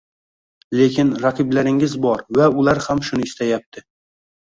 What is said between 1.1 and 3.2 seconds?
raqiblaringiz bor va ular ham